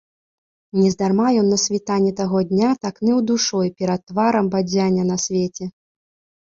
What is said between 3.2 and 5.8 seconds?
душой перад тварам бадзяння па свеце.